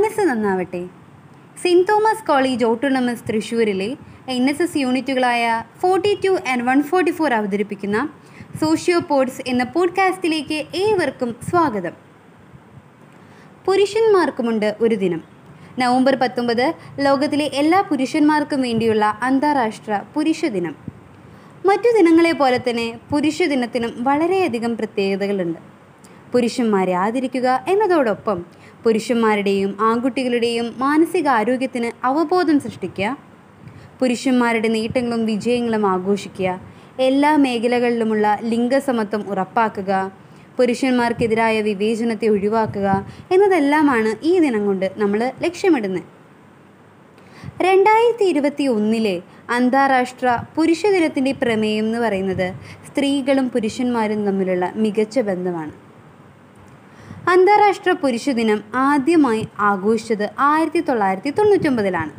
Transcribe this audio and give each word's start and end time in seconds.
നന്നാവട്ടെ. 0.00 0.88
Saint 1.62 1.88
Thomas 1.88 2.26
college 2.26 2.64
autonomous 2.64 3.22
തൃശ്ശൂരിലെ 3.28 3.96
N 4.28 4.50
S 4.50 4.62
S 4.62 4.76
യൂണിറ്റുകളായ 4.76 5.62
forty 5.80 6.18
two 6.24 6.38
and 6.48 6.62
one 6.62 6.82
forty 6.82 7.10
four 7.10 7.34
അവതരിപ്പിക്കുന്ന 7.34 8.08
socio 8.60 9.00
pods 9.00 9.42
എന്ന 9.46 9.64
പോഡ്കാസ്റ്റിലേക്ക് 9.64 10.66
ഏവർക്കും 10.74 11.36
സ്വാഗതം. 11.50 11.92
പുരുഷന്മാർക്കുമുണ്ട് 13.64 14.76
ഒരു 14.80 14.94
ദിനം. 14.94 15.22
നവംബർ 15.78 16.16
പത്തൊമ്പത് 16.16 16.74
ലോകത്തിലെ 16.98 17.50
എല്ലാ 17.54 17.80
പുരുഷന്മാർക്കും 17.80 18.62
വേണ്ടിയുള്ള 18.62 19.18
അന്താരാഷ്ട്ര 19.22 20.00
പുരുഷ 20.14 20.44
ദിനം. 20.44 20.76
മറ്റു 21.66 21.96
ദിനങ്ങളെ 21.96 22.32
പോലെ 22.32 22.60
തന്നെ 22.70 22.98
പുരുഷ 23.10 23.42
ദിനത്തിനും 23.42 24.04
വളരെയധികം 24.04 24.76
പ്രത്യേകതകളുണ്ട്. 24.76 25.58
പുരുഷന്മാരെ 26.32 26.92
ആദരിക്കുക 26.92 27.64
എന്നതോടൊപ്പം 27.68 28.61
പുരുഷന്മാരുടെയും 28.84 29.76
ആൺകുട്ടികളുടെയും 29.80 30.74
മാനസികാരോഗ്യത്തിന് 30.78 32.06
അവബോധം 32.06 32.60
സൃഷ്ടിക്കുക. 32.60 33.16
പുരുഷന്മാരുടെ 34.00 34.68
നേട്ടങ്ങളും 34.68 35.26
വിജയങ്ങളും 35.26 35.86
ആഘോഷിക്കുക. 35.86 36.60
എല്ലാ 37.00 37.36
മേഖലകളിലുമുള്ള 37.36 38.38
ലിംഗസമത്വം 38.42 39.24
ഉറപ്പാക്കുക. 39.28 40.12
പുരുഷന്മാർക്കെതിരായ 40.56 41.60
വിവേചനത്തെ 41.60 42.28
ഒഴിവാക്കുക 42.28 43.06
എന്നതെല്ലാമാണ് 43.32 44.24
ഈ 44.24 44.38
ദിനം 44.38 44.66
കൊണ്ട് 44.66 44.92
നമ്മൾ 44.96 45.32
ലക്ഷ്യമിടുന്നത്. 45.42 46.02
രണ്ടായിരത്തി 47.62 48.24
ഇരുപത്തി 48.24 48.64
ഒന്നിലെ 48.64 49.22
അന്താരാഷ്ട്ര 49.50 50.38
പുരുഷ 50.54 50.86
ദിനത്തിന്റെ 50.86 51.32
പ്രമേയം 51.32 51.84
എന്ന് 51.84 51.98
പറയുന്നത് 51.98 52.54
സ്ത്രീകളും 52.86 53.50
പുരുഷന്മാരും 53.50 54.26
തമ്മിലുള്ള 54.26 54.72
മികച്ച 54.76 55.18
ബന്ധമാണ്. 55.20 55.91
അന്താരാഷ്ട്ര 57.30 57.90
പുരുഷ 57.92 58.30
ദിനം 58.30 58.60
ആദ്യമായി 58.74 59.42
ആഘോഷിച്ചത് 59.60 60.24
ആയിരത്തി 60.46 60.80
തൊള്ളായിരത്തി 60.80 61.30
തൊണ്ണൂറ്റൊമ്പതിലാണ് 61.30 62.12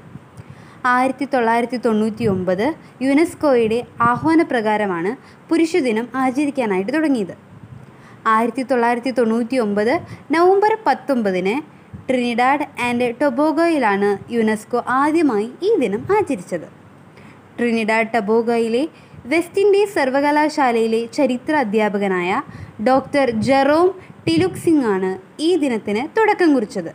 ആയിരത്തി 0.86 1.26
തൊള്ളായിരത്തി 1.34 1.78
തൊണ്ണൂറ്റി 1.78 2.26
ഒമ്പത് 2.26 2.64
യുനെസ്കോയുടെ 3.02 3.80
ആഹ്വാനപ്രകാരമാണ് 4.02 5.12
പുരുഷ 5.50 5.78
ദിനം 5.78 6.06
ആചരിക്കാനായിട്ട് 6.16 6.92
തുടങ്ങിയത്. 6.92 7.36
ആയിരത്തി 8.28 8.64
തൊള്ളായിരത്തി 8.64 9.10
തൊണ്ണൂറ്റി 9.10 9.58
ഒമ്പത് 9.58 9.94
നവംബർ 10.32 10.74
പത്തൊമ്പതിന് 10.88 11.56
ട്രിനിഡാഡ് 12.10 12.68
ആൻഡ് 12.88 13.10
ടൊബോഗോയിലാണ് 13.22 14.12
യുനെസ്കോ 14.34 14.84
ആദ്യമായി 15.02 15.50
ഈ 15.62 15.72
ദിനം 15.84 16.02
ആചരിച്ചത്. 16.18 16.68
ട്രിനിഡാഡ് 17.58 18.12
ടബോഗോയിലെ 18.16 18.86
വെസ്റ്റ് 19.26 19.62
ഇൻഡീസ് 19.62 19.96
സർവകലാശാലയിലെ 19.96 21.04
ചരിത്ര 21.18 21.54
അധ്യാപകനായ 21.56 22.42
ഡോക്ടർ 22.88 23.28
ജെറോം 23.40 23.90
ടിലുക്സിംഗ് 24.28 24.86
ആണ് 24.86 25.18
ഈ 25.40 25.56
ദിനത്തിന് 25.56 26.20
തുടക്കം 26.20 26.54
കുറിച്ചത്. 26.54 26.92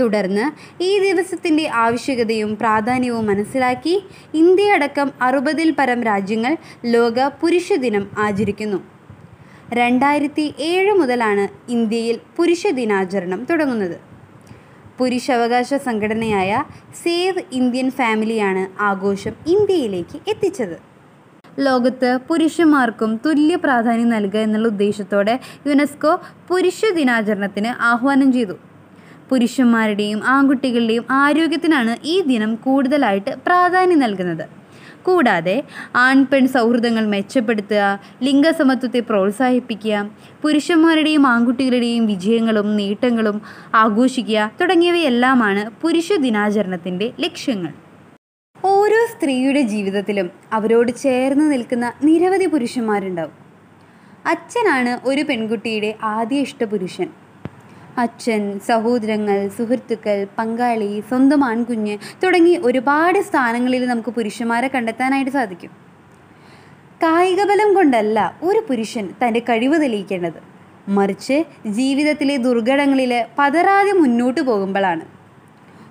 തുടർന്ന് 0.00 0.44
ഈ 0.82 0.98
ദിവസത്തിന്റെ 0.98 1.68
ആവശ്യകതയും 1.68 2.56
പ്രാധാന്യവും 2.56 3.26
മനസ്സിലാക്കി 3.26 4.04
ഇന്ത്യയടക്കം 4.34 5.10
അറുപതിൽ 5.20 5.70
പരം 5.70 6.02
രാജ്യങ്ങൾ 6.02 6.56
ലോക 6.84 7.20
പുരുഷ 7.20 7.72
ദിനം 7.72 8.10
ആചരിക്കുന്നു. 8.18 8.76
രണ്ടായിരത്തി 9.72 10.54
ഏഴ് 10.58 10.92
മുതലാണ് 10.92 11.70
ഇന്ത്യയിൽ 11.70 12.20
പുരുഷ 12.36 12.66
ദിനാചരണം 12.66 13.46
തുടങ്ങുന്നത്. 13.50 13.96
പുരുഷാവകാശ 14.98 15.74
സംഘടനയായ 15.74 16.64
സേവ് 17.02 17.42
ഇന്ത്യൻ 17.52 17.90
ഫാമിലിയാണ് 17.90 18.82
ആഘോഷം 18.82 19.34
ഇന്ത്യയിലേക്ക് 19.46 20.20
എത്തിച്ചത്. 20.28 20.95
ലോകത്ത് 21.58 22.18
പുരുഷന്മാർക്കും 22.28 23.20
തുല്യ 23.26 23.56
പ്രാധാന്യം 23.56 24.08
നൽകുക 24.08 24.38
എന്നുള്ള 24.38 24.68
ഉദ്ദേശത്തോടെ 24.68 25.40
യുനെസ്കോ 25.66 26.20
പുരുഷ 26.48 26.80
ദിനാചരണത്തിന് 26.94 27.82
ആഹ്വാനം 27.82 28.32
ചെയ്തു. 28.32 28.56
പുരുഷന്മാരുടെയും 29.30 30.24
ആൺകുട്ടികളുടെയും 30.24 31.04
ആരോഗ്യത്തിനാണ് 31.10 31.96
ഈ 32.04 32.20
ദിനം 32.20 32.54
കൂടുതലായിട്ട് 32.54 33.30
പ്രാധാന്യം 33.46 33.98
നൽകുന്നത്. 33.98 34.48
കൂടാതെ 35.02 35.62
ആൺപെൺ 35.96 36.48
സൗഹൃദങ്ങൾ 36.48 37.06
മെച്ചപ്പെടുത്തുക 37.06 38.00
ലിംഗസമത്വത്തെ 38.22 39.00
പ്രോത്സാഹിപ്പിക്കുക 39.00 40.10
പുരുഷന്മാരുടെയും 40.42 41.26
ആൺകുട്ടികളുടെയും 41.26 42.06
വിജയങ്ങളും 42.06 42.76
നേട്ടങ്ങളും 42.76 43.42
ആഘോഷിക്കുക 43.74 44.50
തുടങ്ങിയവയെല്ലാമാണ് 44.60 45.70
പുരുഷ 45.82 46.12
ദിനാചരണത്തിന്റെ 46.12 47.12
ലക്ഷ്യങ്ങൾ. 47.20 47.85
സ്ത്രീയുടെ 49.16 49.60
ജീവിതത്തിലും 49.60 50.26
അവരോട് 50.52 50.90
ചേർന്ന് 51.02 51.52
നിൽക്കുന്ന 51.52 51.86
നിരവധി 52.04 52.46
പുരുഷന്മാരുണ്ടാവും. 52.46 53.36
അച്ഛനാണ് 54.32 54.92
ഒരു 55.04 55.22
പെൺകുട്ടിയുടെ 55.22 55.90
ആദ്യ 56.02 56.46
ഇഷ്ടപുരുഷൻ 56.46 57.08
അച്ഛൻ 58.04 58.42
സഹോദരങ്ങൾ 58.68 59.38
സുഹൃത്തുക്കൾ 59.58 60.26
പങ്കാളി 60.38 61.02
സ്വന്തം 61.08 61.44
ആൺകുഞ്ഞ് 61.44 61.94
തുടങ്ങി 62.24 62.54
ഒരുപാട് 62.68 63.18
സ്ഥാനങ്ങളിൽ 63.28 63.86
നമുക്ക് 63.86 64.10
പുരുഷന്മാരെ 64.10 64.68
കണ്ടെത്താനായിട്ട് 64.74 65.30
സാധിക്കും. 65.30 65.72
കായികബലം 67.04 67.74
കൊണ്ടല്ല 67.74 68.18
ഒരു 68.42 68.60
പുരുഷൻ 68.68 69.06
തന്റെ 69.22 69.40
കഴിവ് 69.40 69.78
തെളിയിക്കേണ്ടത്. 69.82 70.40
മറിച്ച് 70.88 71.36
ജീവിതത്തിലെ 71.78 72.36
ദുർഘടങ്ങളിൽ 72.36 73.12
പതറാതെ 73.38 73.92
മുന്നോട്ട് 73.92 74.40
പോകുമ്പോഴാണ്. 74.40 75.15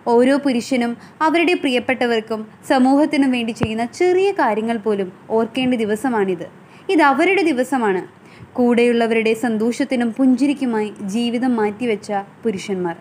ഓരോ 0.08 0.38
പുരുഷനും 0.38 0.98
അവരുടെ 1.22 1.54
പ്രിയപ്പെട്ടവർക്കും 1.54 2.48
സമൂഹത്തിനും 2.68 3.32
വേണ്ടി 3.32 3.52
ചെയ്യുന്ന 3.52 3.86
ചെറിയ 3.86 4.32
കാര്യങ്ങൾ 4.32 4.78
പോലും 4.78 5.14
ഓർക്കേണ്ട 5.30 5.76
ദിവസമാണിത്. 5.76 6.52
ഇത് 6.90 7.02
അവരുടെ 7.02 7.42
ദിവസമാണ്. 7.42 8.08
കൂടെയുള്ളവരുടെ 8.54 9.34
സന്തോഷത്തിനും 9.34 10.12
പുഞ്ചിരിക്കുമായി 10.12 10.94
ജീവിതം 11.02 11.56
മാറ്റിവെച്ച 11.56 12.12
പുരുഷന്മാർ. 12.44 12.96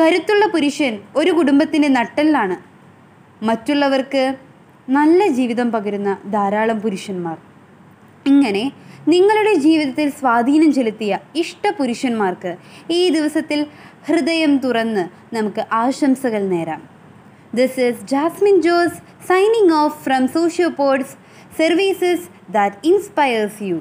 കരുത്തുള്ള 0.00 0.46
പുരുഷൻ 0.46 0.98
ഒരു 1.16 1.30
കുടുംബത്തിന്റെ 1.30 1.88
നട്ടെല്ലാണ്. 1.88 2.56
മറ്റുള്ളവർക്ക് 3.44 4.34
നല്ല 4.88 5.26
ജീവിതം 5.26 5.72
പകരുന്ന 5.72 6.16
ധാരാളം 6.30 6.80
പുരുഷന്മാർ. 6.80 7.36
ഇങ്ങനെ 8.26 8.72
നിങ്ങളുടെ 9.08 9.54
ജീവിതത്തിൽ 9.54 10.10
സ്വാധീനം 10.10 10.72
ചെലുത്തിയ 10.72 11.18
ഇഷ്ട 11.34 11.70
പുരുഷന്മാർക്ക് 11.78 12.56
ഈ 12.90 13.08
ദിവസത്തിൽ 13.08 13.66
ഹൃദയം 14.06 14.58
തുറന്ന് 14.58 15.34
നമുക്ക് 15.34 15.66
ആശംസകൾ 15.72 16.42
നേരാം. 16.48 16.82
This 17.54 17.80
is 17.80 18.04
Jasmin 18.04 18.62
Jose 18.62 18.94
signing 19.28 19.72
off 19.72 20.04
from 20.04 20.28
sociopods 20.28 21.14
services 21.58 22.52
that 22.52 22.76
inspires 22.84 23.62
you 23.62 23.78